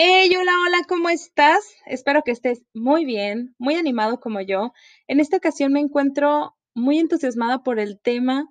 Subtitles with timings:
[0.00, 1.74] Hey, hola, hola, ¿cómo estás?
[1.84, 4.72] Espero que estés muy bien, muy animado como yo.
[5.08, 8.46] En esta ocasión me encuentro muy entusiasmada por el tema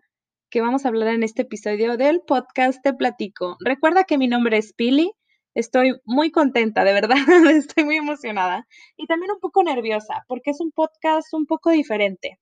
[0.49, 3.55] que vamos a hablar en este episodio del podcast Te Platico.
[3.61, 5.13] Recuerda que mi nombre es Pili,
[5.53, 7.15] estoy muy contenta, de verdad,
[7.55, 8.67] estoy muy emocionada
[8.97, 12.41] y también un poco nerviosa porque es un podcast un poco diferente.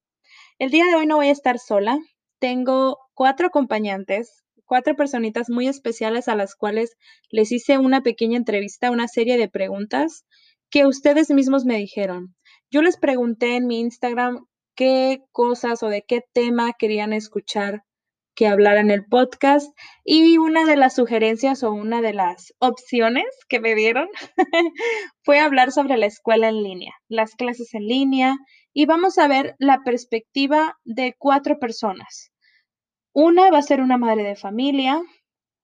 [0.58, 2.00] El día de hoy no voy a estar sola,
[2.40, 6.98] tengo cuatro acompañantes cuatro personitas muy especiales a las cuales
[7.30, 10.26] les hice una pequeña entrevista, una serie de preguntas
[10.70, 12.36] que ustedes mismos me dijeron.
[12.72, 17.84] Yo les pregunté en mi Instagram qué cosas o de qué tema querían escuchar
[18.36, 19.74] que hablara en el podcast
[20.04, 24.10] y una de las sugerencias o una de las opciones que me dieron
[25.24, 28.36] fue hablar sobre la escuela en línea, las clases en línea
[28.74, 32.32] y vamos a ver la perspectiva de cuatro personas.
[33.18, 35.02] Una va a ser una madre de familia,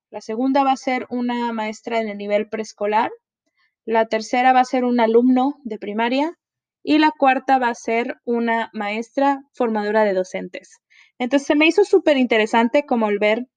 [0.10, 3.12] la segunda va a ser una maestra en el nivel preescolar,
[3.84, 6.40] la tercera va a ser un alumno de primaria
[6.82, 10.80] y la cuarta va a ser una maestra formadora de docentes.
[11.20, 13.48] Entonces se me hizo súper interesante como ver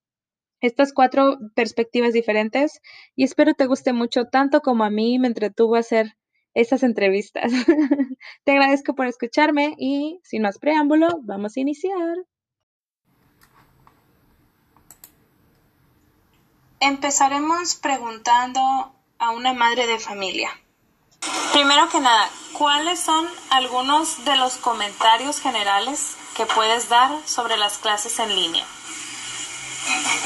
[0.61, 2.81] estas cuatro perspectivas diferentes
[3.15, 6.17] y espero te guste mucho, tanto como a mí me entretuvo hacer
[6.53, 7.53] esas entrevistas.
[8.43, 12.17] te agradezco por escucharme y sin más preámbulo, vamos a iniciar.
[16.85, 18.61] Empezaremos preguntando
[19.19, 20.51] a una madre de familia.
[21.55, 27.79] Primero que nada, ¿cuáles son algunos de los comentarios generales que puedes dar sobre las
[27.79, 28.67] clases en línea?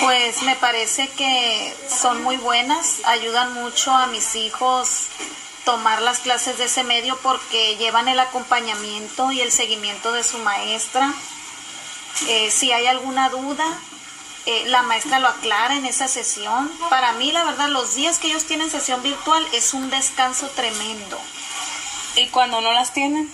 [0.00, 5.06] Pues me parece que son muy buenas, ayudan mucho a mis hijos
[5.64, 10.38] tomar las clases de ese medio porque llevan el acompañamiento y el seguimiento de su
[10.38, 11.14] maestra.
[12.26, 13.64] Eh, si hay alguna duda,
[14.50, 16.72] eh, la maestra lo aclara en esa sesión.
[16.88, 21.18] Para mí, la verdad, los días que ellos tienen sesión virtual es un descanso tremendo.
[22.16, 23.30] ¿Y cuando no las tienen?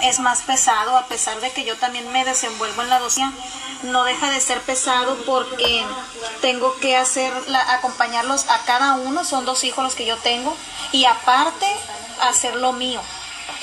[0.00, 3.30] Es más pesado, a pesar de que yo también me desenvuelvo en la docencia,
[3.82, 5.84] no deja de ser pesado porque
[6.40, 7.30] tengo que hacer
[7.68, 10.56] acompañarlos a cada uno, son dos hijos los que yo tengo,
[10.92, 11.66] y aparte
[12.22, 13.02] hacer lo mío.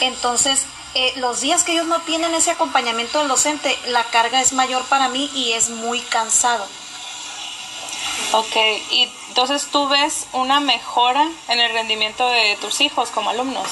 [0.02, 4.54] Entonces, eh, los días que ellos no tienen ese acompañamiento del docente, la carga es
[4.54, 6.68] mayor para mí y es muy cansado.
[8.32, 8.56] Ok,
[8.92, 13.68] y entonces tú ves una mejora en el rendimiento de tus hijos como alumnos.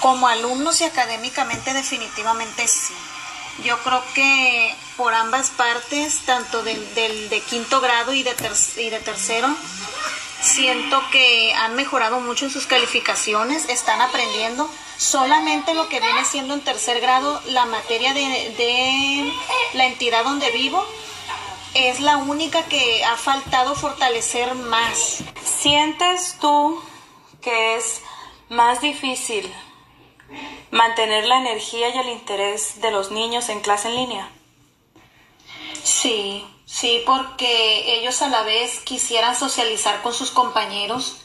[0.00, 2.94] Como alumnos y académicamente definitivamente sí.
[3.64, 8.34] Yo creo que por ambas partes, tanto del, de quinto grado y de,
[8.76, 9.48] y de tercero,
[10.40, 16.54] siento que han mejorado mucho en sus calificaciones, están aprendiendo solamente lo que viene siendo
[16.54, 19.32] en tercer grado la materia de,
[19.74, 20.84] la entidad donde vivo
[21.74, 25.22] es la única que ha faltado fortalecer más.
[25.42, 26.82] ¿Sientes tú
[27.40, 28.02] que es
[28.48, 29.50] más difícil
[30.70, 34.30] mantener la energía y el interés de los niños en clase en línea?
[35.84, 41.18] Sí, sí, porque ellos a la vez quisieran socializar con sus compañeros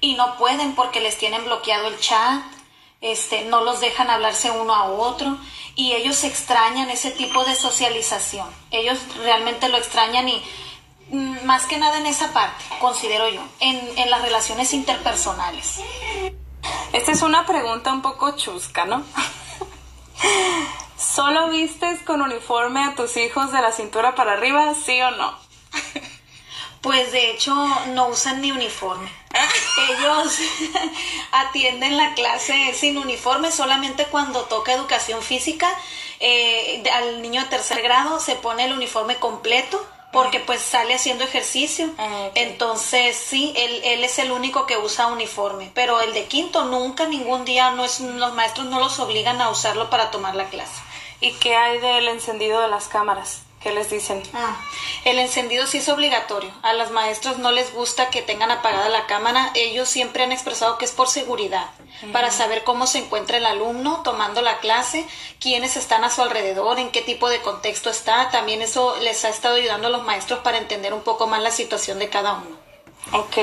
[0.00, 2.42] y no pueden porque les tienen bloqueado el chat,
[3.00, 5.38] este, no los dejan hablarse uno a otro
[5.74, 8.48] y ellos extrañan ese tipo de socialización.
[8.70, 10.42] Ellos realmente lo extrañan y
[11.10, 15.80] mm, más que nada en esa parte, considero yo, en, en las relaciones interpersonales.
[16.92, 19.02] Esta es una pregunta un poco chusca, ¿no?
[20.98, 25.34] ¿Solo vistes con uniforme a tus hijos de la cintura para arriba, sí o no?
[26.80, 27.54] Pues de hecho
[27.88, 29.10] no usan ni uniforme.
[29.90, 30.38] Ellos
[31.32, 35.68] atienden la clase sin uniforme solamente cuando toca educación física.
[36.20, 41.24] Eh, al niño de tercer grado se pone el uniforme completo porque pues sale haciendo
[41.24, 41.90] ejercicio.
[41.98, 45.70] Ah, Entonces sí, él, él es el único que usa uniforme.
[45.74, 49.50] Pero el de quinto nunca, ningún día, no es, los maestros no los obligan a
[49.50, 50.80] usarlo para tomar la clase.
[51.20, 53.42] ¿Y qué hay del encendido de las cámaras?
[53.60, 54.22] ¿Qué les dicen?
[54.32, 54.58] Ah,
[55.04, 56.50] el encendido sí es obligatorio.
[56.62, 59.50] A las maestras no les gusta que tengan apagada la cámara.
[59.54, 61.66] Ellos siempre han expresado que es por seguridad,
[62.10, 65.06] para saber cómo se encuentra el alumno tomando la clase,
[65.40, 68.30] quiénes están a su alrededor, en qué tipo de contexto está.
[68.30, 71.50] También eso les ha estado ayudando a los maestros para entender un poco más la
[71.50, 72.56] situación de cada uno.
[73.12, 73.36] Ok.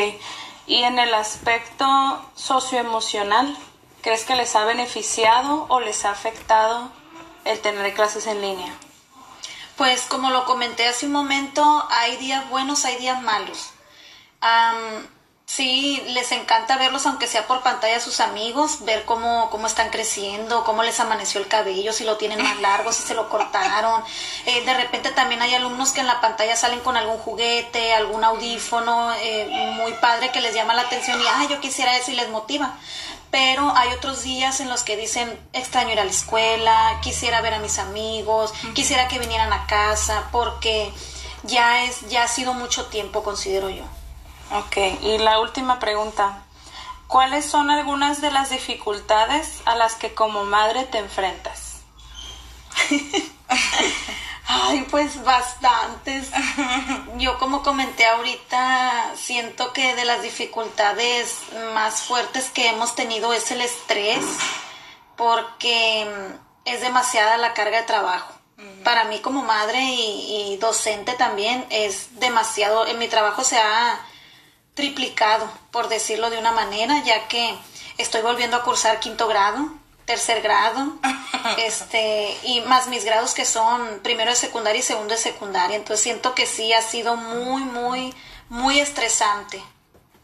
[0.66, 1.86] Y en el aspecto
[2.34, 3.56] socioemocional,
[4.02, 6.90] ¿crees que les ha beneficiado o les ha afectado
[7.46, 8.74] el tener clases en línea?
[9.78, 13.70] Pues como lo comenté hace un momento, hay días buenos, hay días malos.
[15.46, 19.90] Sí, les encanta verlos, aunque sea por pantalla a sus amigos, ver cómo, cómo están
[19.92, 24.04] creciendo, cómo les amaneció el cabello, si lo tienen más largo, si se lo cortaron.
[24.46, 28.26] Eh, de repente también hay alumnos que en la pantalla salen con algún juguete, algún
[28.26, 32.16] audífono eh, muy padre que les llama la atención y, ah, yo quisiera eso y
[32.16, 32.76] les motiva.
[33.32, 37.54] Pero hay otros días en los que dicen, extraño ir a la escuela, quisiera ver
[37.54, 40.92] a mis amigos, quisiera que vinieran a casa, porque
[41.44, 43.84] ya, es, ya ha sido mucho tiempo, considero yo.
[44.52, 46.44] Ok, y la última pregunta.
[47.08, 51.82] ¿Cuáles son algunas de las dificultades a las que como madre te enfrentas?
[54.60, 56.30] Ay, pues bastantes.
[57.18, 61.36] Yo como comenté ahorita, siento que de las dificultades
[61.74, 64.26] más fuertes que hemos tenido es el estrés,
[65.16, 66.08] porque
[66.66, 68.34] es demasiada la carga de trabajo.
[68.84, 74.00] Para mí como madre y, y docente también es demasiado, en mi trabajo se ha
[74.74, 77.56] triplicado, por decirlo de una manera, ya que
[77.98, 79.70] estoy volviendo a cursar quinto grado,
[80.08, 80.94] tercer grado,
[81.58, 85.76] este, y más mis grados que son primero de secundaria y segundo de secundaria.
[85.76, 88.16] Entonces siento que sí ha sido muy, muy,
[88.50, 89.62] muy estresante.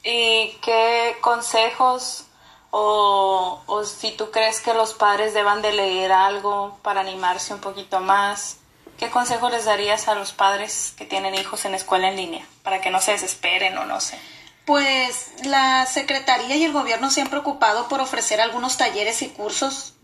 [0.03, 2.25] ¿Y qué consejos
[2.71, 7.61] o, o si tú crees que los padres deban de leer algo para animarse un
[7.61, 8.57] poquito más?
[8.97, 12.79] ¿Qué consejo les darías a los padres que tienen hijos en escuela en línea para
[12.79, 14.17] que no se desesperen o no sé?
[14.65, 19.95] Pues la Secretaría y el gobierno se han preocupado por ofrecer algunos talleres y cursos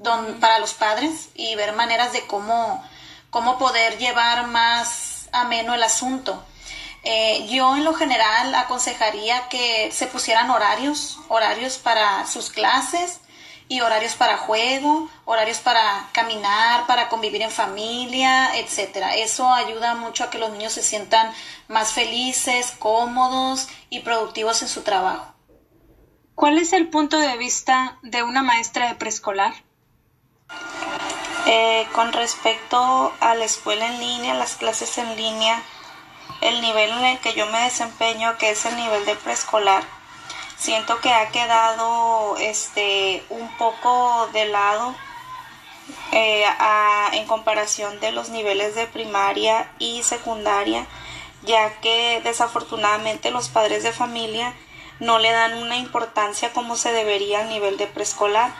[0.41, 2.83] para los padres y ver maneras de cómo,
[3.29, 6.43] cómo poder llevar más ameno el asunto.
[7.03, 13.21] Eh, yo en lo general aconsejaría que se pusieran horarios, horarios para sus clases,
[13.69, 19.15] y horarios para juego, horarios para caminar, para convivir en familia, etcétera.
[19.15, 21.31] Eso ayuda mucho a que los niños se sientan
[21.67, 25.33] más felices, cómodos y productivos en su trabajo.
[26.33, 29.53] ¿Cuál es el punto de vista de una maestra de preescolar?
[31.45, 35.61] Eh, con respecto a la escuela en línea, las clases en línea,
[36.41, 39.83] el nivel en el que yo me desempeño, que es el nivel de preescolar,
[40.59, 44.93] siento que ha quedado este un poco de lado
[46.11, 46.43] eh,
[47.13, 50.85] en comparación de los niveles de primaria y secundaria
[51.43, 54.53] ya que desafortunadamente los padres de familia
[54.99, 58.53] no le dan una importancia como se debería al nivel de preescolar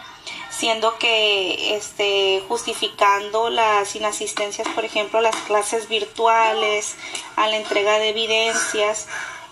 [0.50, 6.96] siendo que este justificando las inasistencias por ejemplo a las clases virtuales
[7.36, 9.08] a la entrega de evidencias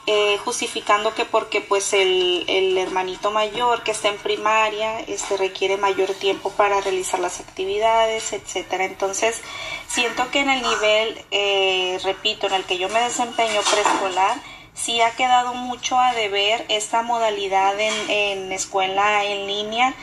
[0.07, 5.77] eh, justificando que porque pues el, el, hermanito mayor que está en primaria este requiere
[5.77, 9.41] mayor tiempo para realizar las actividades etcétera entonces
[9.87, 14.37] siento que en el nivel eh, repito en el que yo me desempeño preescolar
[14.73, 19.93] sí ha quedado mucho a deber esta modalidad en, en escuela en línea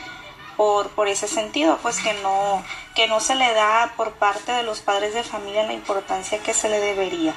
[0.55, 2.63] por, por ese sentido, pues que no,
[2.95, 6.53] que no se le da por parte de los padres de familia la importancia que
[6.53, 7.35] se le debería.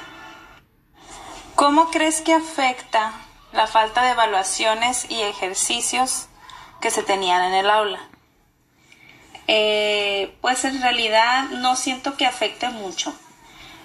[1.59, 3.11] ¿Cómo crees que afecta
[3.51, 6.27] la falta de evaluaciones y ejercicios
[6.79, 7.99] que se tenían en el aula?
[9.47, 13.13] Eh, pues en realidad no siento que afecte mucho.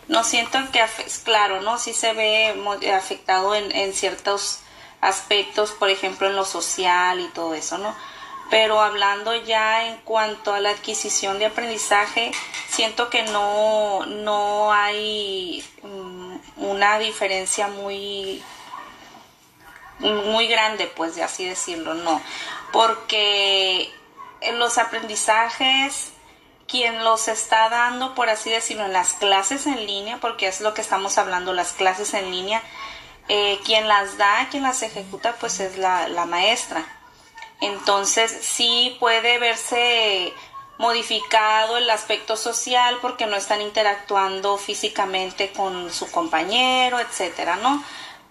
[0.06, 0.84] No siento que,
[1.24, 1.76] claro, ¿no?
[1.78, 2.54] Sí se ve
[2.96, 4.60] afectado en, en ciertos
[5.00, 7.92] aspectos, por ejemplo, en lo social y todo eso, ¿no?
[8.54, 12.30] Pero hablando ya en cuanto a la adquisición de aprendizaje,
[12.68, 18.40] siento que no, no hay mm, una diferencia muy
[19.98, 22.22] muy grande, pues de así decirlo, no,
[22.72, 23.92] porque
[24.52, 26.12] los aprendizajes
[26.68, 30.74] quien los está dando, por así decirlo, en las clases en línea, porque es lo
[30.74, 32.62] que estamos hablando, las clases en línea,
[33.26, 36.86] eh, quien las da, quien las ejecuta, pues es la, la maestra.
[37.60, 40.32] Entonces sí puede verse
[40.78, 47.82] modificado el aspecto social porque no están interactuando físicamente con su compañero, etcétera, ¿no?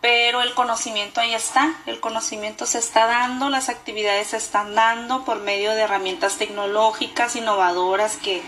[0.02, 5.24] Pero el conocimiento ahí está, el conocimiento se está dando, las actividades se están dando
[5.24, 8.42] por medio de herramientas tecnológicas innovadoras que,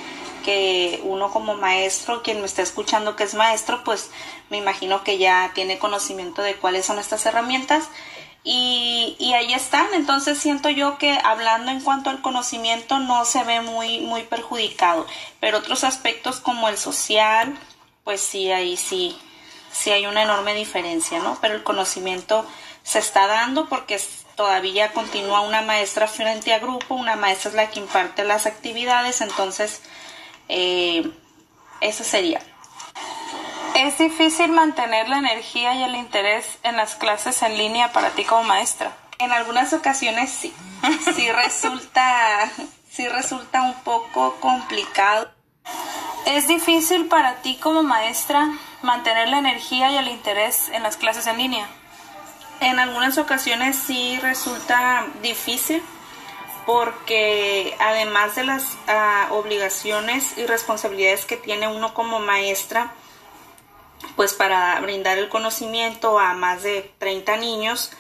[0.44, 4.12] que uno como maestro, quien me está escuchando que es maestro, pues
[4.50, 7.86] me imagino que ya tiene conocimiento de cuáles son estas herramientas
[8.46, 9.88] y, y, ahí están.
[9.94, 15.06] Entonces siento yo que hablando en cuanto al conocimiento no se ve muy, muy perjudicado.
[15.42, 17.58] Pero otros aspectos como el social,
[18.04, 19.18] pues sí, ahí sí,
[19.72, 21.38] sí hay una enorme diferencia, ¿no?
[21.42, 22.46] Pero el conocimiento
[22.84, 24.00] se está dando porque
[24.36, 29.22] todavía continúa una maestra frente a grupo, una maestra es la que imparte las actividades,
[29.22, 29.82] entonces
[30.50, 31.10] eh,
[31.82, 32.42] eso sería.
[33.76, 38.24] ¿Es difícil mantener la energía y el interés en las clases en línea para ti
[38.24, 38.96] como maestra?
[39.20, 40.54] En algunas ocasiones sí.
[41.14, 42.50] Sí resulta,
[42.90, 45.30] sí resulta un poco complicado.
[46.26, 48.50] ¿Es difícil para ti como maestra
[48.82, 51.68] mantener la energía y el interés en las clases en línea?
[52.62, 55.84] En algunas ocasiones sí resulta difícil
[56.66, 62.94] porque además de las ah, obligaciones y responsabilidades que tiene uno como maestra,
[64.16, 67.92] pues para brindar el conocimiento a más de 30 niños,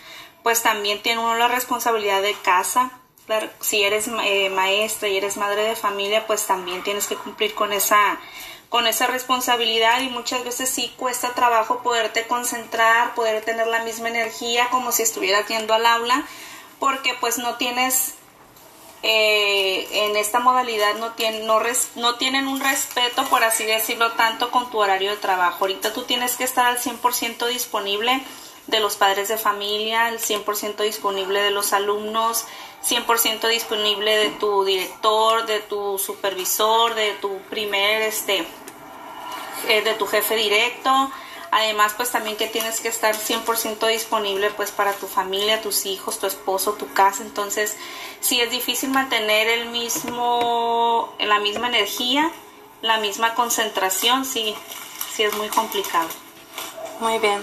[0.44, 2.92] pues también tiene uno la responsabilidad de casa.
[3.60, 7.74] Si eres eh, maestra y eres madre de familia, pues también tienes que cumplir con
[7.74, 8.20] esa
[8.70, 14.10] con esa responsabilidad y muchas veces sí cuesta trabajo poderte concentrar, poder tener la misma
[14.10, 16.25] energía como si estuvieras yendo al aula,
[16.80, 18.15] porque pues no tienes
[19.04, 21.60] eh, en esta modalidad no, tienen, no,
[21.96, 25.58] no tienen un respeto, por así decirlo, tanto con tu horario de trabajo.
[25.62, 28.24] Ahorita tú tienes que estar al 100% disponible
[28.68, 32.46] de los padres de familia, al 100% disponible de los alumnos,
[32.84, 38.46] 100% disponible de tu director, de tu supervisor, de tu primer, este,
[39.68, 41.12] eh, de tu jefe directo,
[41.52, 46.20] Además, pues también que tienes que estar 100% disponible pues para tu familia, tus hijos,
[46.20, 47.24] tu esposo, tu casa.
[47.24, 47.78] Entonces,
[48.20, 52.32] sí es difícil mantener el mismo, la misma energía,
[52.82, 54.56] la misma concentración, sí,
[55.14, 56.10] sí es muy complicado.
[57.00, 57.42] Muy bien.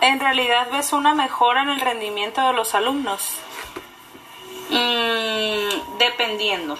[0.00, 3.22] ¿En realidad ves una mejora en el rendimiento de los alumnos?
[4.70, 6.78] Mm, dependiendo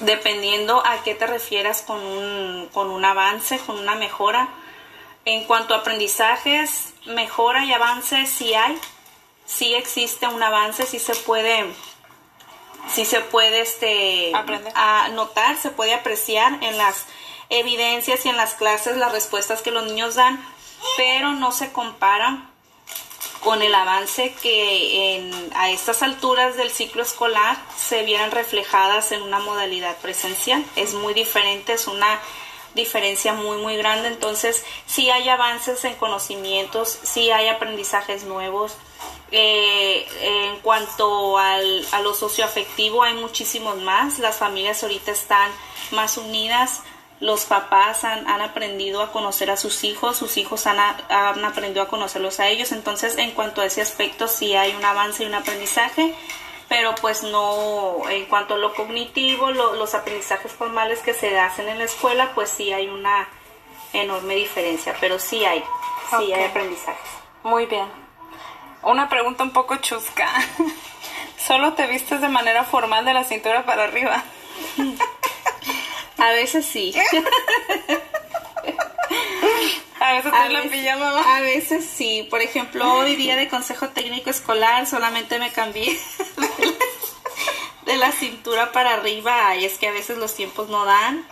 [0.00, 4.48] dependiendo a qué te refieras con un, con un avance, con una mejora.
[5.24, 8.78] En cuanto a aprendizajes, mejora y avance sí hay,
[9.46, 11.66] sí existe un avance, sí se puede,
[12.88, 14.32] sí se puede este,
[15.12, 17.04] notar, se puede apreciar en las
[17.50, 20.42] evidencias y en las clases las respuestas que los niños dan,
[20.96, 22.49] pero no se compara
[23.40, 29.38] con el avance que a estas alturas del ciclo escolar se vieran reflejadas en una
[29.38, 30.64] modalidad presencial.
[30.76, 32.20] Es muy diferente, es una
[32.74, 34.08] diferencia muy muy grande.
[34.08, 38.76] Entonces sí hay avances en conocimientos sí hay aprendizajes nuevos.
[39.32, 44.18] Eh, en cuanto al, a lo socioafectivo hay muchísimos más.
[44.18, 45.50] Las familias ahorita están
[45.92, 46.82] más unidas
[47.20, 51.82] los papás han, han, aprendido a conocer a sus hijos, sus hijos han, han, aprendido
[51.82, 55.26] a conocerlos a ellos, entonces en cuanto a ese aspecto sí hay un avance y
[55.26, 56.14] un aprendizaje,
[56.68, 61.78] pero pues no, en cuanto a lo cognitivo, los aprendizajes formales que se hacen en
[61.78, 63.28] la escuela, pues sí hay una
[63.92, 65.62] enorme diferencia, pero sí hay,
[66.18, 67.10] sí hay aprendizajes.
[67.42, 67.86] Muy bien.
[68.82, 70.26] Una pregunta un poco chusca.
[71.38, 74.22] ¿Solo te vistes de manera formal de la cintura para arriba?
[76.20, 76.94] A veces sí.
[80.00, 81.36] A veces a la pijama.
[81.36, 82.26] A veces sí.
[82.30, 85.98] Por ejemplo, hoy día de consejo técnico escolar solamente me cambié
[87.86, 89.54] de la cintura para arriba.
[89.56, 91.26] Y es que a veces los tiempos no dan.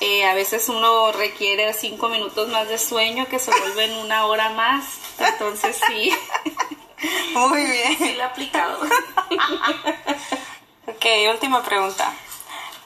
[0.00, 4.50] Eh, a veces uno requiere cinco minutos más de sueño que se vuelven una hora
[4.50, 4.84] más.
[5.18, 6.12] Entonces sí.
[7.34, 7.96] Muy bien.
[7.96, 8.78] Sí, lo he aplicado.
[10.86, 12.14] ok, última pregunta.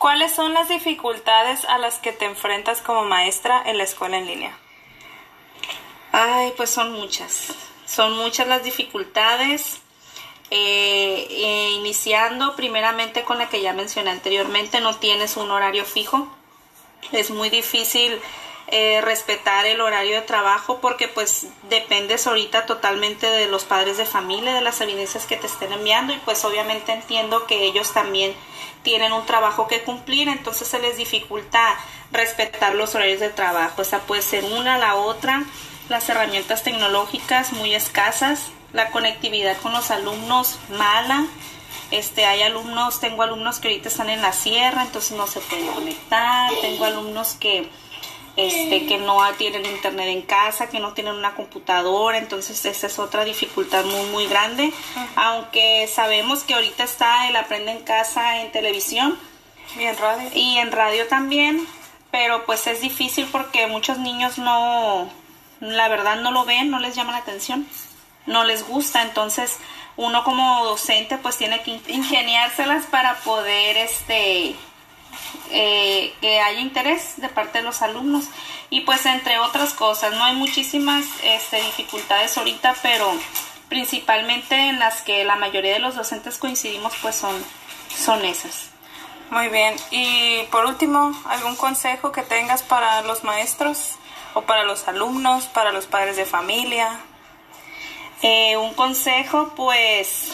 [0.01, 4.25] ¿Cuáles son las dificultades a las que te enfrentas como maestra en la escuela en
[4.25, 4.59] línea?
[6.11, 7.55] Ay, pues son muchas.
[7.85, 9.83] Son muchas las dificultades.
[10.51, 16.35] Eh, eh, iniciando primeramente con la que ya mencioné anteriormente, no tienes un horario fijo.
[17.13, 18.23] Es muy difícil
[18.73, 24.07] eh, respetar el horario de trabajo porque pues dependes ahorita totalmente de los padres de
[24.07, 28.35] familia, de las evidencias que te estén enviando y pues obviamente entiendo que ellos también
[28.83, 31.77] tienen un trabajo que cumplir, entonces se les dificulta
[32.13, 33.83] respetar los horarios de trabajo.
[33.83, 35.45] Esa puede ser una, la otra,
[35.89, 41.27] las herramientas tecnológicas muy escasas, la conectividad con los alumnos mala.
[41.91, 45.67] Este, hay alumnos, tengo alumnos que ahorita están en la sierra, entonces no se pueden
[45.67, 46.53] conectar.
[46.61, 47.69] Tengo alumnos que
[48.37, 52.99] este, que no tienen internet en casa, que no tienen una computadora, entonces esa es
[52.99, 54.73] otra dificultad muy muy grande,
[55.17, 59.19] aunque sabemos que ahorita está el aprende en casa en televisión.
[59.79, 60.31] Y en radio.
[60.35, 61.67] Y en radio también,
[62.11, 65.09] pero pues es difícil porque muchos niños no,
[65.61, 67.67] la verdad no lo ven, no les llama la atención,
[68.27, 69.59] no les gusta, entonces
[69.97, 74.57] uno como docente pues tiene que ingeniárselas para poder este
[75.51, 78.27] eh, que haya interés de parte de los alumnos
[78.71, 83.13] y pues entre otras cosas no hay muchísimas este, dificultades ahorita pero
[83.69, 87.35] principalmente en las que la mayoría de los docentes coincidimos pues son
[87.97, 88.71] son esas
[89.31, 89.77] Muy bien.
[89.91, 93.97] Y por último, ¿algún consejo que tengas para los maestros
[94.35, 97.01] o para los alumnos, para los padres de familia?
[98.23, 100.33] Eh, un consejo, pues,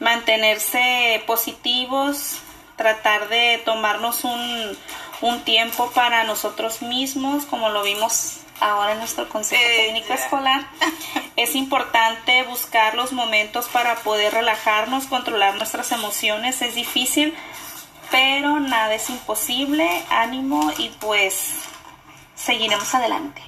[0.00, 2.40] mantenerse positivos,
[2.78, 4.78] tratar de tomarnos un,
[5.20, 10.66] un tiempo para nosotros mismos, como lo vimos ahora en nuestro consejo Eh, técnico escolar.
[11.36, 16.62] Es importante buscar los momentos para poder relajarnos, controlar nuestras emociones.
[16.62, 17.32] Es difícil,
[18.10, 20.02] pero nada es imposible.
[20.10, 21.60] Ánimo y pues
[22.34, 23.40] seguiremos adelante.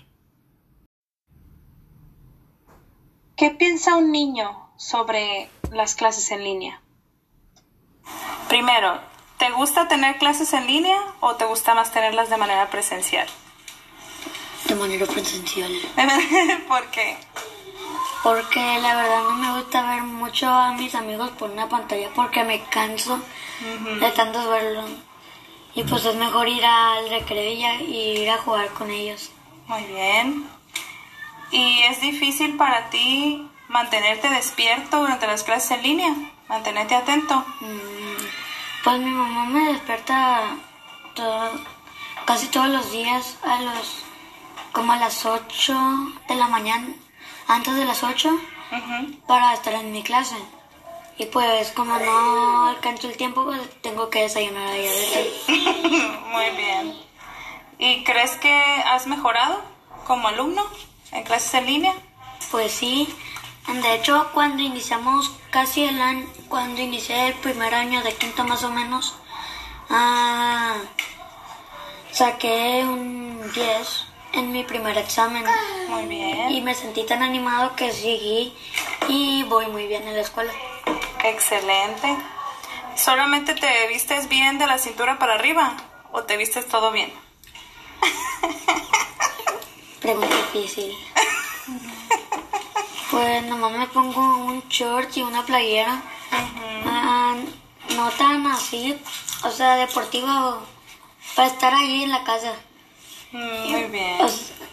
[3.36, 6.82] ¿Qué piensa un niño sobre las clases en línea?
[8.48, 9.00] Primero,
[9.40, 13.26] ¿te gusta tener clases en línea o te gusta más tenerlas de manera presencial?
[14.70, 15.72] de manera presencial.
[16.68, 17.16] ¿Por qué?
[18.22, 22.44] Porque la verdad no me gusta ver mucho a mis amigos por una pantalla porque
[22.44, 23.20] me canso
[24.00, 24.90] de tantos verlos.
[25.74, 29.30] Y pues es mejor ir al recreo y ir a jugar con ellos.
[29.66, 30.48] Muy bien.
[31.50, 36.14] ¿Y es difícil para ti mantenerte despierto durante las clases en línea?
[36.48, 37.44] Mantenerte atento.
[37.60, 37.99] Mm,
[38.84, 40.56] Pues mi mamá me despierta
[41.14, 41.60] todo-
[42.24, 44.04] casi todos los días a los
[44.72, 45.76] como a las 8
[46.28, 46.88] de la mañana,
[47.48, 49.12] antes de las 8 Ujú.
[49.26, 50.36] para estar en mi clase.
[51.18, 56.20] Y pues como no alcanzo el tiempo, pues tengo que desayunar allá adentro.
[56.30, 56.96] Muy bien.
[57.78, 58.52] ¿Y crees que
[58.86, 59.60] has mejorado
[60.06, 60.62] como alumno
[61.12, 61.94] en clases en línea?
[62.50, 63.12] Pues sí,
[63.66, 68.62] de hecho cuando iniciamos casi el año, cuando inicié el primer año de quinto más
[68.64, 69.14] o menos,
[69.88, 70.76] ah,
[72.12, 75.44] saqué un 10 en mi primer examen.
[75.88, 76.50] Muy bien.
[76.50, 78.54] Y me sentí tan animado que seguí
[79.08, 80.52] y voy muy bien en la escuela.
[81.24, 82.16] Excelente.
[82.96, 85.76] ¿Solamente te vistes bien de la cintura para arriba
[86.12, 87.12] o te vistes todo bien?
[90.00, 90.92] Pregunta difícil.
[93.10, 96.00] Pues nomás me pongo un short y una playera.
[96.86, 97.34] Ah,
[97.96, 98.96] no tan así,
[99.42, 100.58] o sea, deportivo
[101.34, 102.54] para estar ahí en la casa.
[103.32, 104.18] Mm, Muy bien.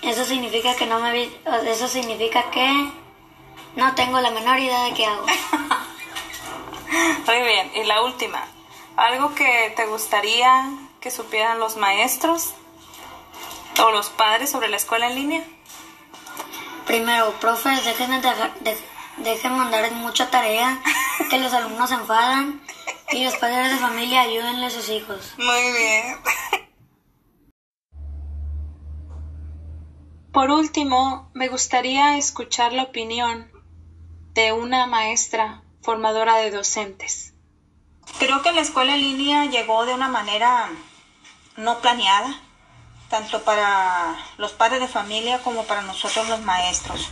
[0.01, 1.29] Eso significa que no me
[1.65, 2.89] eso significa que
[3.75, 5.25] no tengo la menor idea de qué hago.
[7.27, 7.71] Muy bien.
[7.75, 8.43] Y la última.
[8.95, 10.69] ¿Algo que te gustaría
[10.99, 12.53] que supieran los maestros
[13.79, 15.43] o los padres sobre la escuela en línea?
[16.87, 18.77] Primero, profes, dejen de dejar, de-
[19.17, 20.79] dejen mandar mucha tarea,
[21.29, 22.61] que los alumnos se enfadan
[23.11, 25.33] y los padres de familia ayúdenle a sus hijos.
[25.37, 26.17] Muy bien.
[30.31, 33.51] Por último, me gustaría escuchar la opinión
[34.33, 37.33] de una maestra formadora de docentes.
[38.19, 40.69] Creo que la escuela en línea llegó de una manera
[41.57, 42.39] no planeada,
[43.09, 47.09] tanto para los padres de familia como para nosotros los maestros.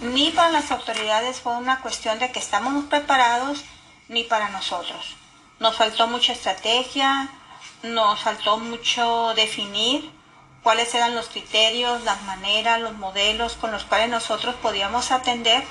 [0.00, 3.64] Ni para las autoridades fue una cuestión de que estamos preparados,
[4.08, 5.16] ni para nosotros.
[5.58, 7.28] Nos faltó mucha estrategia,
[7.82, 10.10] nos faltó mucho definir
[10.62, 15.64] cuáles eran los criterios, las maneras, los modelos con los cuales nosotros podíamos atender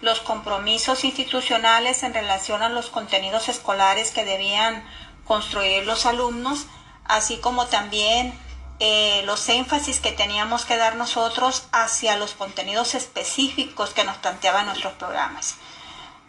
[0.00, 4.84] los compromisos institucionales en relación a los contenidos escolares que debían
[5.24, 6.66] construir los alumnos,
[7.04, 8.36] así como también
[8.80, 14.66] eh, los énfasis que teníamos que dar nosotros hacia los contenidos específicos que nos planteaban
[14.66, 15.56] nuestros programas.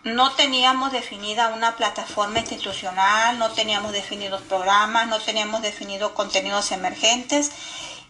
[0.03, 7.51] No teníamos definida una plataforma institucional, no teníamos definidos programas, no teníamos definidos contenidos emergentes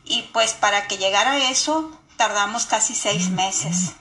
[0.06, 3.94] y pues para que llegara a eso tardamos casi seis meses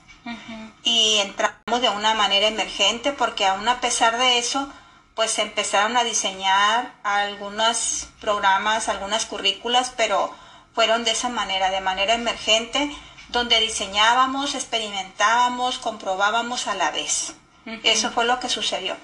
[0.83, 4.69] y entramos de una manera emergente porque aún a pesar de eso
[5.21, 10.35] pues empezaron a diseñar algunos programas, algunas currículas, pero
[10.75, 12.91] fueron de esa manera, de manera emergente,
[13.29, 17.35] donde diseñábamos, experimentábamos, comprobábamos a la vez.
[17.83, 18.97] Eso fue lo que sucedió.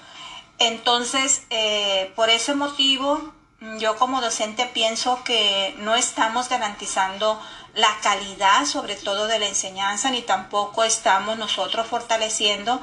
[0.57, 3.31] Entonces, eh, por ese motivo,
[3.77, 7.39] yo como docente pienso que no estamos garantizando
[7.75, 12.81] la calidad, sobre todo de la enseñanza, ni tampoco estamos nosotros fortaleciendo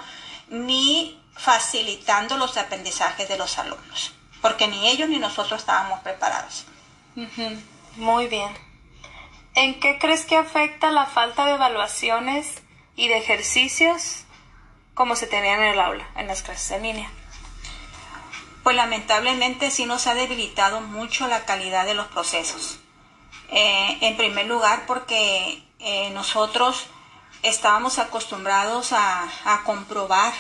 [0.51, 6.67] ni facilitando los aprendizajes de los alumnos, porque ni ellos ni nosotros estábamos preparados.
[7.97, 8.51] Muy bien.
[9.55, 12.63] ¿En qué crees que afecta la falta de evaluaciones
[12.97, 14.25] y de ejercicios
[14.95, 17.11] como se tenían en el aula, en las clases en línea?
[18.63, 22.79] Pues lamentablemente sí nos ha debilitado mucho la calidad de los procesos.
[23.51, 26.87] Eh, en primer lugar porque eh, nosotros
[27.43, 30.33] estábamos acostumbrados a, a comprobar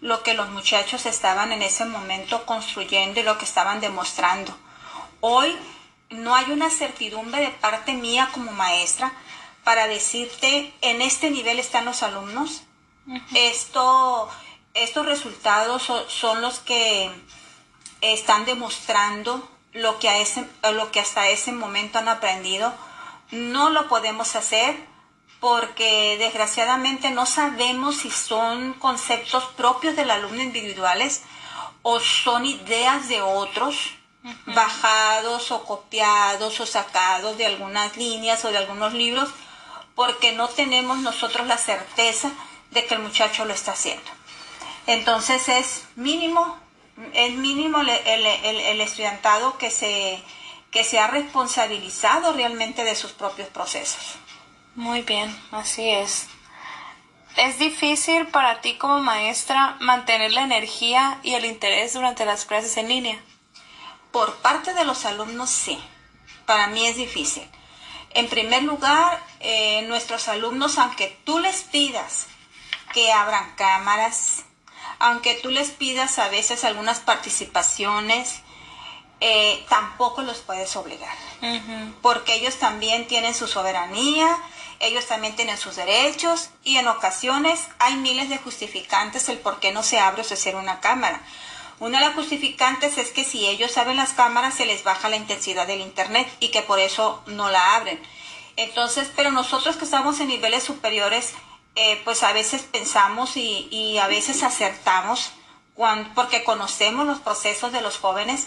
[0.00, 4.56] lo que los muchachos estaban en ese momento construyendo y lo que estaban demostrando.
[5.20, 5.56] Hoy
[6.08, 9.12] no hay una certidumbre de parte mía como maestra
[9.64, 12.62] para decirte en este nivel están los alumnos.
[13.34, 14.28] Esto,
[14.74, 17.10] estos resultados son los que
[18.00, 22.72] están demostrando lo que, a ese, lo que hasta ese momento han aprendido.
[23.30, 24.89] No lo podemos hacer
[25.40, 31.22] porque desgraciadamente no sabemos si son conceptos propios del alumno individuales
[31.82, 33.94] o son ideas de otros
[34.46, 39.30] bajados o copiados o sacados de algunas líneas o de algunos libros
[39.94, 42.30] porque no tenemos nosotros la certeza
[42.70, 44.10] de que el muchacho lo está haciendo.
[44.86, 46.58] Entonces es mínimo,
[47.12, 50.22] es mínimo el, el, estudiantado que se,
[50.70, 54.16] que se ha responsabilizado realmente de sus propios procesos.
[54.74, 56.28] Muy bien, así es.
[57.36, 62.76] ¿Es difícil para ti como maestra mantener la energía y el interés durante las clases
[62.76, 63.20] en línea?
[64.12, 65.78] Por parte de los alumnos, sí.
[66.46, 67.48] Para mí es difícil.
[68.12, 72.26] En primer lugar, eh, nuestros alumnos, aunque tú les pidas
[72.92, 74.44] que abran cámaras,
[74.98, 78.42] aunque tú les pidas a veces algunas participaciones,
[79.20, 81.14] eh, tampoco los puedes obligar,
[82.00, 84.34] porque ellos también tienen su soberanía,
[84.80, 89.72] ellos también tienen sus derechos y en ocasiones hay miles de justificantes el por qué
[89.72, 91.20] no se abre o se una cámara.
[91.80, 95.16] Una de las justificantes es que si ellos abren las cámaras se les baja la
[95.16, 98.00] intensidad del internet y que por eso no la abren.
[98.56, 101.32] Entonces, pero nosotros que estamos en niveles superiores,
[101.76, 105.30] eh, pues a veces pensamos y, a veces acertamos
[105.74, 108.46] cuando, porque conocemos los procesos de los jóvenes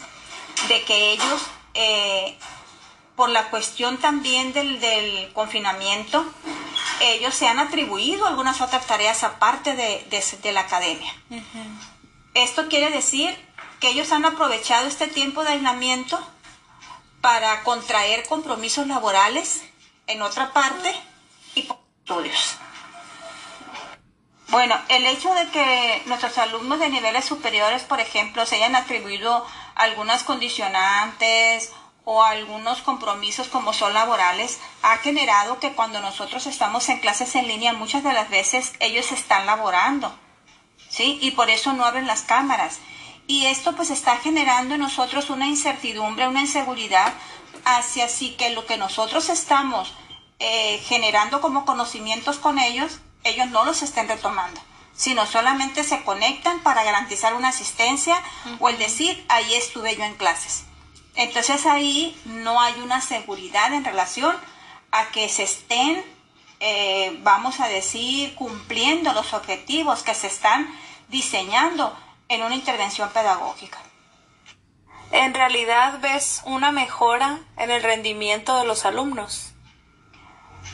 [0.68, 1.42] de que ellos
[1.74, 2.38] eh,
[3.16, 6.26] por la cuestión también del, confinamiento,
[7.02, 11.14] ellos se han atribuido algunas otras tareas aparte de, la academia.
[12.34, 13.36] Esto quiere decir
[13.80, 16.20] que ellos han aprovechado este tiempo de aislamiento
[17.22, 19.64] para contraer compromisos laborales
[20.08, 20.94] en otra parte
[21.56, 22.58] y por estudios.
[24.50, 29.46] Bueno, el hecho de que nuestros alumnos de niveles superiores, por ejemplo, se hayan atribuido
[29.76, 31.72] algunas condicionantes
[32.06, 37.48] o algunos compromisos como son laborales ha generado que cuando nosotros estamos en clases en
[37.48, 40.14] línea muchas de las veces ellos están laborando,
[40.90, 41.18] ¿sí?
[41.22, 42.80] Y por eso no abren las cámaras.
[43.26, 47.14] Y esto pues está generando en nosotros una incertidumbre, una inseguridad
[47.64, 49.94] hacia sí que lo que nosotros estamos
[50.40, 54.60] eh, generando como conocimientos con ellos, ellos no los estén retomando
[54.96, 58.16] sino solamente se conectan para garantizar una asistencia
[58.60, 60.66] o el decir, ahí estuve yo en clases.
[61.16, 64.36] Entonces ahí no hay una seguridad en relación
[64.92, 66.04] a que se estén,
[66.60, 70.68] eh, vamos a decir, cumpliendo los objetivos que se están
[71.10, 71.96] diseñando
[72.30, 73.80] en una intervención pedagógica.
[75.12, 79.54] ¿En realidad ves una mejora en el rendimiento de los alumnos?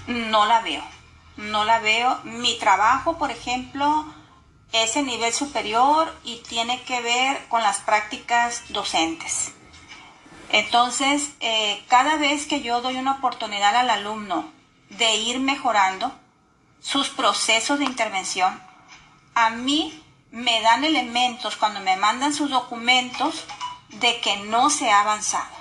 [0.08, 0.84] No la veo,
[1.36, 2.20] no la veo.
[2.24, 4.06] Mi trabajo, por ejemplo,
[4.72, 9.54] es en nivel superior y tiene que ver con las prácticas docentes.
[10.52, 14.52] Entonces, eh, cada vez que yo doy una oportunidad al alumno
[14.90, 16.12] de ir mejorando
[16.82, 18.60] sus procesos de intervención,
[19.36, 23.46] a mí me dan elementos cuando me mandan sus documentos
[23.90, 25.56] de que no se ha avanzado,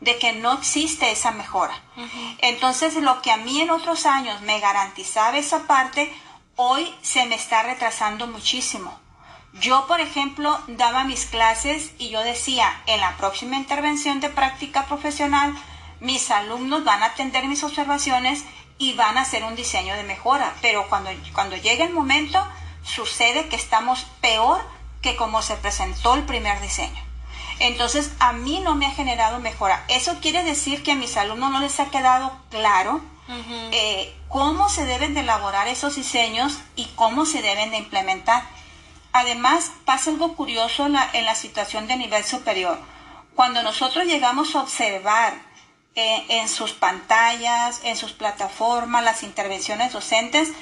[0.00, 1.74] de que no existe esa mejora.
[2.38, 6.12] Entonces, lo que a mí en otros años me garantizaba esa parte,
[6.56, 9.03] hoy se me está retrasando muchísimo.
[9.60, 14.86] Yo, por ejemplo, daba mis clases y yo decía, en la próxima intervención de práctica
[14.86, 15.54] profesional,
[16.00, 18.44] mis alumnos van a atender mis observaciones
[18.78, 20.54] y van a hacer un diseño de mejora.
[20.60, 22.44] Pero cuando, cuando llegue el momento,
[22.82, 24.60] sucede que estamos peor
[25.00, 27.02] que como se presentó el primer diseño.
[27.60, 29.84] Entonces, a mí no me ha generado mejora.
[29.88, 33.00] Eso quiere decir que a mis alumnos no les ha quedado claro
[33.70, 38.42] eh, cómo se deben de elaborar esos diseños y cómo se deben de implementar.
[39.14, 42.76] Además, pasa algo curioso en la, situación de nivel superior.
[43.36, 45.34] Cuando nosotros llegamos a observar
[45.94, 50.52] eh, en sus pantallas, en sus plataformas, las intervenciones docentes,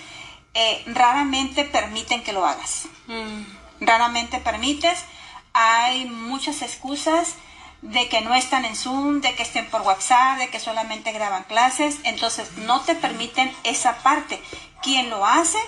[0.52, 2.88] eh, raramente permiten que lo hagas.
[3.06, 3.86] Mm.
[3.86, 5.02] Raramente permites.
[5.54, 7.36] Hay muchas excusas
[7.80, 11.44] de que no están en Zoom, de que estén por WhatsApp, de que solamente graban
[11.44, 12.00] clases.
[12.04, 14.42] Entonces no te permiten esa parte.
[14.82, 15.58] Quien lo hace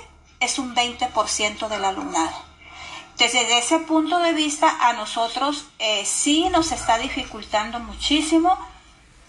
[0.40, 2.53] es un 20% del alumnado.
[3.18, 8.59] Desde ese punto de vista, a nosotros eh, sí nos está dificultando muchísimo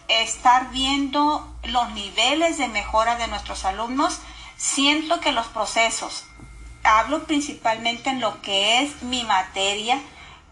[0.07, 4.19] estar viendo los niveles de mejora de nuestros alumnos.
[4.57, 6.25] Siento que los procesos,
[6.83, 9.99] hablo principalmente en lo que es mi materia,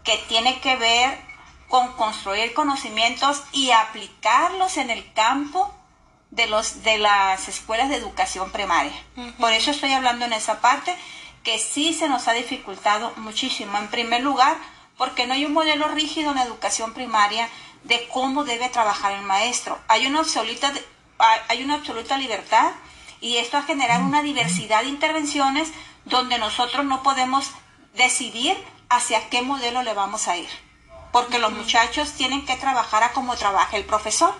[0.04, 1.18] que tiene que ver
[1.68, 5.74] con construir conocimientos y aplicarlos en el campo
[6.30, 8.92] de, los, de las escuelas de educación primaria.
[9.38, 10.94] Por eso estoy hablando en esa parte
[11.44, 13.78] que sí se nos ha dificultado muchísimo.
[13.78, 14.56] En primer lugar,
[14.96, 17.48] porque no hay un modelo rígido en la educación primaria
[17.84, 19.78] de cómo debe trabajar el maestro.
[19.86, 20.72] Hay una absoluta,
[21.48, 22.72] hay una absoluta libertad
[23.20, 25.70] y esto ha generado una diversidad de intervenciones
[26.06, 27.50] donde nosotros no podemos
[27.94, 28.56] decidir
[28.88, 30.48] hacia qué modelo le vamos a ir.
[31.12, 34.34] Porque los muchachos tienen que trabajar a como trabaja el profesor,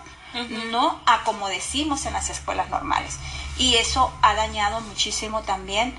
[0.71, 3.17] no a como decimos en las escuelas normales.
[3.57, 5.97] Y eso ha dañado muchísimo también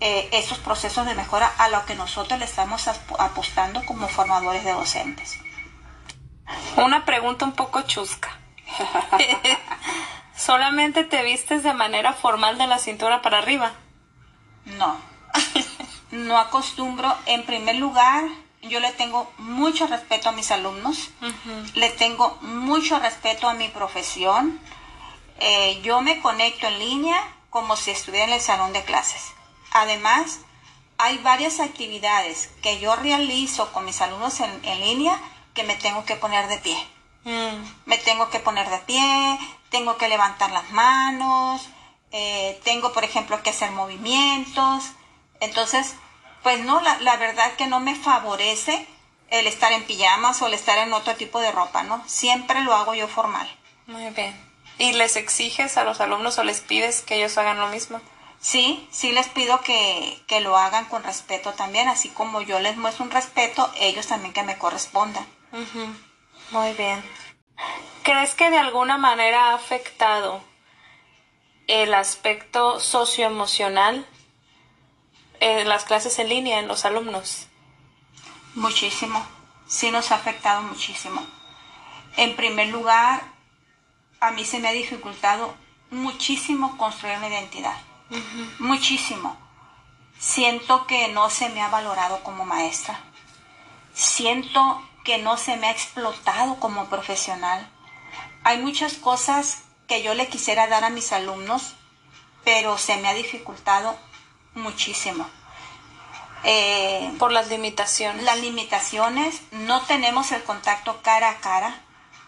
[0.00, 4.72] eh, esos procesos de mejora a lo que nosotros le estamos apostando como formadores de
[4.72, 5.38] docentes.
[6.76, 8.36] Una pregunta un poco chusca.
[10.36, 13.72] ¿Solamente te vistes de manera formal de la cintura para arriba?
[14.64, 14.96] No.
[16.12, 17.14] No acostumbro.
[17.26, 18.24] En primer lugar,
[18.62, 21.10] yo le tengo mucho respeto a mis alumnos.
[21.74, 24.58] Le tengo mucho respeto a mi profesión.
[25.38, 27.16] Eh, yo me conecto en línea
[27.50, 29.32] como si estuviera en el salón de clases.
[29.72, 30.40] Además,
[30.98, 35.18] hay varias actividades que yo realizo con mis alumnos en, línea
[35.54, 36.76] que me tengo que poner de pie.
[37.24, 37.64] Mm.
[37.86, 39.38] Me tengo que poner de pie,
[39.70, 41.68] tengo que levantar las manos,
[42.12, 44.84] eh, tengo, por ejemplo, que hacer movimientos.
[45.40, 45.94] Entonces,
[46.42, 48.86] pues no, la, la verdad que no me favorece
[49.30, 52.02] el estar en pijamas o el estar en otro tipo de ropa, ¿no?
[52.06, 53.48] Siempre lo hago yo formal.
[53.86, 54.38] Muy bien.
[54.78, 58.00] ¿Y les exiges a los alumnos o les pides que ellos hagan lo mismo?
[58.40, 63.04] Sí, sí les pido que, lo hagan con respeto también, así como yo les muestro
[63.04, 65.26] un respeto, ellos también que me correspondan.
[66.50, 67.04] Muy bien.
[68.02, 70.42] ¿Crees que de alguna manera ha afectado
[71.66, 74.06] el aspecto socioemocional
[75.40, 77.46] en las clases en línea, en los alumnos?
[78.54, 79.22] Muchísimo,
[79.66, 81.26] sí nos ha afectado muchísimo.
[82.16, 83.22] En primer lugar,
[84.18, 85.54] a mí se me ha dificultado
[85.90, 87.89] muchísimo construir mi identidad
[88.58, 89.36] muchísimo.
[90.18, 93.00] Siento que no se me ha valorado como maestra.
[93.94, 97.70] Siento que no se me ha explotado como profesional.
[98.44, 101.74] Hay muchas cosas que yo le quisiera dar a mis alumnos,
[102.44, 103.96] pero se me ha dificultado
[104.54, 105.28] muchísimo.
[106.44, 108.22] Eh, Por las limitaciones.
[108.24, 111.82] Las limitaciones, no tenemos el contacto cara a cara,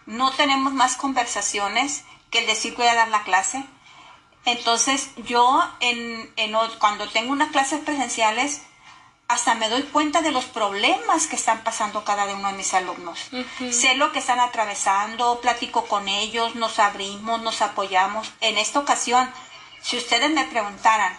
[0.06, 3.64] no tenemos más conversaciones que el decir voy a dar la clase.
[4.44, 6.32] Entonces yo en,
[6.78, 8.62] cuando tengo unas clases presenciales,
[9.28, 13.30] hasta me doy cuenta de los problemas que están pasando cada uno de mis alumnos.
[13.70, 18.30] Sé lo que están atravesando, platico con ellos, nos abrimos, nos apoyamos.
[18.40, 19.32] En esta ocasión,
[19.80, 21.16] si ustedes me preguntaran,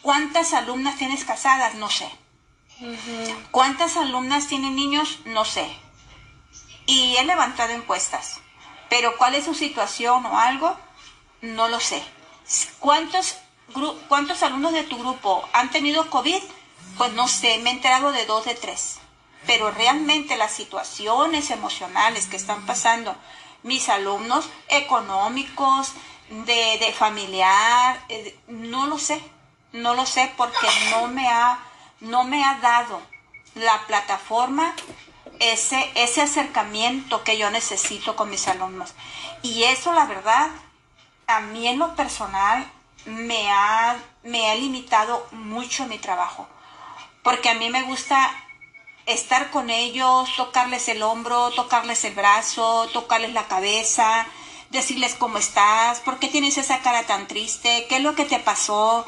[0.00, 1.74] ¿cuántas alumnas tienes casadas?
[1.74, 2.10] No sé.
[3.50, 5.18] ¿Cuántas alumnas tienen niños?
[5.26, 5.68] No sé.
[6.86, 8.40] Y he levantado encuestas.
[8.88, 10.76] Pero cuál es su situación o algo,
[11.42, 12.02] no lo sé.
[12.78, 13.36] ¿Cuántos,
[14.08, 16.42] ¿Cuántos alumnos de tu grupo han tenido COVID?
[16.98, 18.98] Pues no sé, me he enterado de dos de tres.
[19.46, 23.14] Pero realmente las situaciones emocionales que están pasando
[23.62, 25.92] mis alumnos, económicos,
[26.28, 29.22] de, de familiar, eh, no lo sé.
[29.72, 31.58] No lo sé porque no me ha,
[32.00, 33.02] no me ha dado
[33.54, 34.74] la plataforma
[35.40, 38.94] ese, ese acercamiento que yo necesito con mis alumnos.
[39.42, 40.50] Y eso, la verdad,
[41.26, 42.70] a mí en lo personal
[43.06, 46.46] me ha, me ha limitado mucho mi trabajo,
[47.22, 48.30] porque a mí me gusta
[49.06, 54.26] estar con ellos, tocarles el hombro, tocarles el brazo, tocarles la cabeza,
[54.70, 58.38] decirles cómo estás, por qué tienes esa cara tan triste, qué es lo que te
[58.38, 59.04] pasó,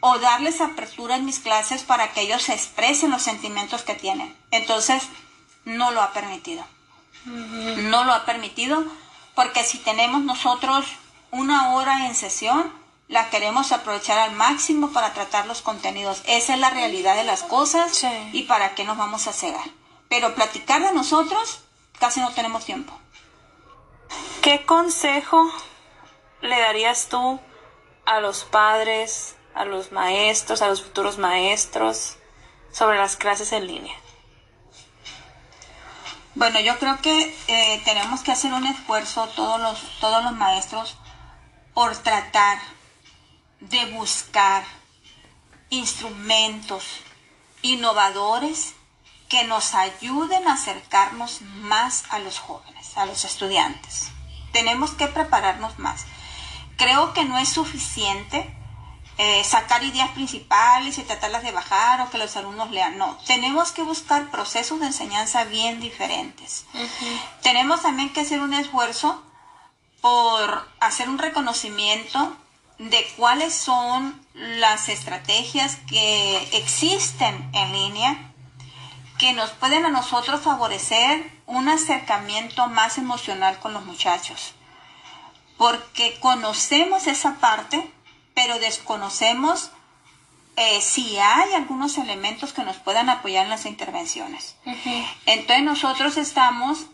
[0.00, 4.34] o darles apertura en mis clases para que ellos expresen los sentimientos que tienen.
[4.50, 5.02] Entonces,
[5.64, 6.64] no lo ha permitido.
[7.26, 8.82] No lo ha permitido
[9.34, 10.86] porque si tenemos nosotros
[11.30, 12.72] una hora en sesión,
[13.08, 16.22] la queremos aprovechar al máximo para tratar los contenidos.
[16.26, 19.64] Esa es la realidad de las cosas y para qué nos vamos a cegar.
[20.08, 21.62] Pero platicar de nosotros
[21.98, 22.96] casi no tenemos tiempo.
[24.42, 25.52] ¿Qué consejo
[26.40, 27.40] le darías tú
[28.06, 32.16] a los padres, a los maestros, a los futuros maestros
[32.72, 33.96] sobre las clases en línea?
[36.36, 40.96] Bueno, yo creo que eh, tenemos que hacer un esfuerzo todos los, todos los maestros
[41.80, 42.58] por tratar
[43.60, 44.62] de buscar
[45.70, 46.84] instrumentos
[47.62, 48.74] innovadores
[49.30, 54.10] que nos ayuden a acercarnos más a los jóvenes, a los estudiantes.
[54.52, 56.04] Tenemos que prepararnos más.
[56.76, 58.54] Creo que no es suficiente
[59.16, 62.98] eh, sacar ideas principales y tratarlas de bajar o que los alumnos lean.
[62.98, 66.66] No, tenemos que buscar procesos de enseñanza bien diferentes.
[67.40, 69.29] Tenemos también que hacer un esfuerzo
[70.00, 72.36] por hacer un reconocimiento
[72.78, 78.32] de cuáles son las estrategias que existen en línea
[79.18, 84.54] que nos pueden a nosotros favorecer un acercamiento más emocional con los muchachos.
[85.58, 87.92] Porque conocemos esa parte,
[88.34, 89.72] pero desconocemos
[90.56, 94.56] eh, si hay algunos elementos que nos puedan apoyar en las intervenciones.
[95.26, 96.86] Entonces nosotros estamos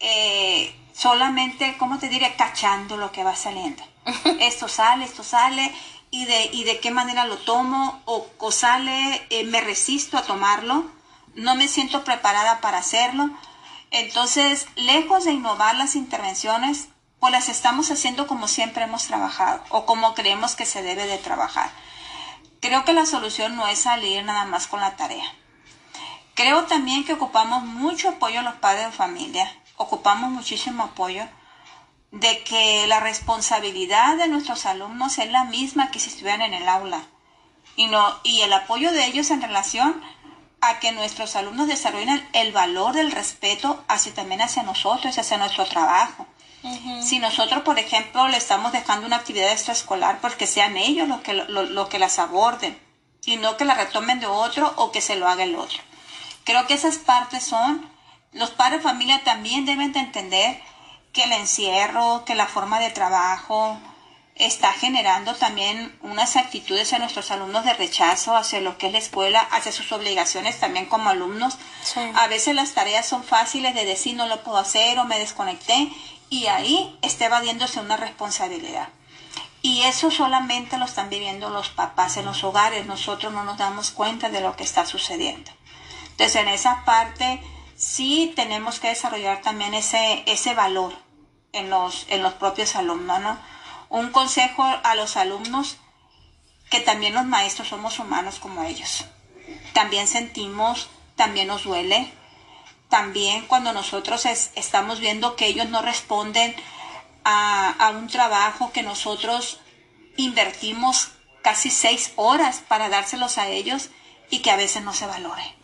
[0.00, 3.82] eh, solamente, ¿cómo te diré?, cachando lo que va saliendo.
[4.40, 5.72] esto sale, esto sale,
[6.10, 10.90] y de, y de qué manera lo tomo, o, sale, eh, me resisto a tomarlo,
[11.34, 13.30] no me siento preparada para hacerlo.
[13.90, 16.88] Entonces, lejos de innovar las intervenciones,
[17.20, 21.18] pues las estamos haciendo como siempre hemos trabajado o como creemos que se debe de
[21.18, 21.70] trabajar.
[22.60, 25.24] Creo que la solución no es salir nada más con la tarea.
[26.34, 31.26] Creo también que ocupamos mucho apoyo a los padres de familia ocupamos muchísimo apoyo
[32.12, 36.68] de que la responsabilidad de nuestros alumnos es la misma que si estuvieran en el
[36.68, 37.02] aula
[37.76, 40.02] y, no, y el apoyo de ellos en relación
[40.60, 45.64] a que nuestros alumnos desarrollen el, valor del respeto hacia también hacia nosotros, hacia nuestro
[45.64, 46.26] trabajo.
[47.02, 51.22] Si nosotros, por ejemplo, le estamos dejando una actividad extraescolar, porque pues sean ellos los
[51.22, 52.78] que, lo, que las aborden
[53.24, 55.78] y no que la retomen de otro o que se lo haga el otro.
[56.44, 57.88] Creo que esas partes son
[58.32, 60.60] los padres de familia también deben de entender
[61.12, 63.78] que el encierro, que la forma de trabajo
[64.36, 68.98] está generando también unas actitudes a nuestros alumnos de rechazo hacia lo que es la
[68.98, 71.58] escuela, hacia sus obligaciones también como alumnos.
[72.14, 75.92] A veces las tareas son fáciles de decir no lo puedo hacer o me desconecté
[76.30, 78.88] y ahí está evadiéndose una responsabilidad.
[79.62, 83.90] Y eso solamente lo están viviendo los papás en los hogares, nosotros no nos damos
[83.90, 85.50] cuenta de lo que está sucediendo.
[86.12, 87.42] Entonces en esa parte
[87.80, 90.92] sí tenemos que desarrollar también ese, ese valor
[91.52, 93.38] en los, en los propios alumnos, ¿no?
[93.88, 95.78] Un consejo a los alumnos
[96.70, 99.06] que también los maestros somos humanos como ellos.
[99.72, 102.12] También sentimos, también nos duele.
[102.90, 106.54] También cuando nosotros estamos viendo que ellos no responden
[107.24, 109.58] a, a un trabajo que nosotros
[110.18, 111.12] invertimos
[111.42, 113.88] casi seis horas para dárselos a ellos
[114.28, 115.59] y que a veces no se valore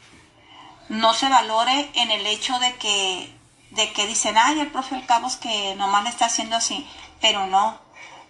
[0.89, 3.35] no se valore en el hecho de que,
[3.71, 6.87] de que dicen, ay, el profe El Cabos que nomás le está haciendo así,
[7.21, 7.79] pero no.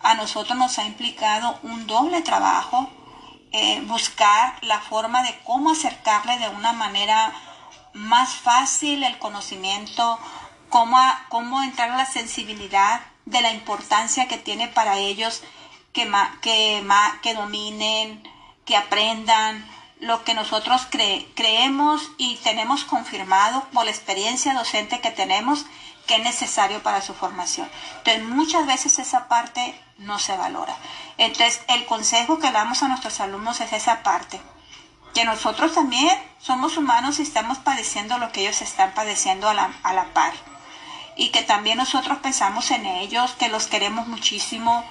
[0.00, 2.88] A nosotros nos ha implicado un doble trabajo,
[3.52, 7.32] eh, buscar la forma de cómo acercarle de una manera
[7.92, 10.18] más fácil el conocimiento,
[10.68, 15.42] cómo, cómo entrar a la sensibilidad de la importancia que tiene para ellos
[15.92, 16.10] que,
[16.42, 16.86] que,
[17.22, 18.22] que dominen,
[18.64, 19.66] que aprendan,
[20.00, 20.86] lo que nosotros
[21.34, 25.64] creemos y tenemos confirmado por la experiencia docente que tenemos
[26.06, 27.68] que es necesario para su formación.
[27.98, 30.76] Entonces, muchas veces esa parte no se valora.
[31.18, 34.40] Entonces, el consejo que damos a nuestros alumnos es esa parte,
[35.14, 39.72] que nosotros también somos humanos y estamos padeciendo lo que ellos están padeciendo a la,
[39.82, 40.32] a la par.
[41.16, 44.84] Y que también nosotros pensamos en ellos, que los queremos muchísimo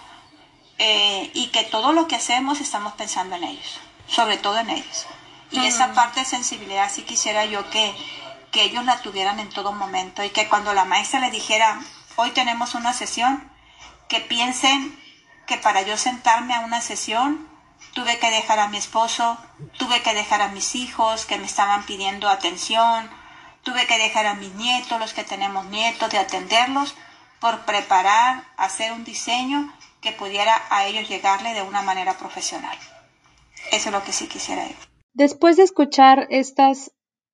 [0.77, 5.05] eh, y que todo lo que hacemos estamos pensando en ellos sobre todo en ellos.
[5.51, 7.93] Y esa parte de sensibilidad sí quisiera yo que,
[8.51, 11.79] que ellos la tuvieran en todo momento y que cuando la maestra les dijera,
[12.15, 13.49] hoy tenemos una sesión,
[14.09, 14.99] que piensen
[15.47, 17.47] que para yo sentarme a una sesión
[17.93, 19.37] tuve que dejar a mi esposo,
[19.77, 23.09] tuve que dejar a mis hijos que me estaban pidiendo atención,
[23.63, 26.95] tuve que dejar a mis nietos, los que tenemos nietos, de atenderlos,
[27.39, 29.71] por preparar, hacer un diseño
[30.05, 32.77] que pudiera a ellos llegarle de una manera profesional.
[33.71, 34.75] Eso es lo que sí quisiera yo.
[35.13, 36.91] Después de escuchar estas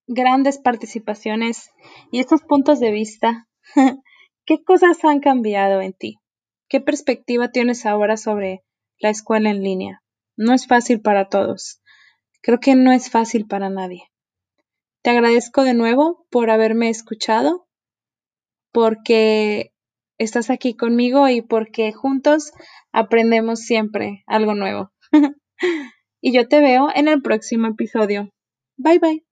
[0.07, 1.71] grandes participaciones
[2.11, 3.49] y estos puntos de vista,
[4.45, 6.19] ¿qué cosas han cambiado en ti?
[6.69, 8.63] ¿Qué perspectiva tienes ahora sobre
[8.99, 10.01] la escuela en línea?
[10.37, 11.81] No es fácil para todos.
[12.41, 14.09] Creo que no es fácil para nadie.
[15.01, 17.67] Te agradezco de nuevo por haberme escuchado,
[18.71, 19.73] porque
[20.23, 22.51] estás aquí conmigo y porque juntos
[22.91, 24.91] aprendemos siempre algo nuevo.
[26.21, 28.29] y yo te veo en el próximo episodio.
[28.77, 29.30] Bye bye.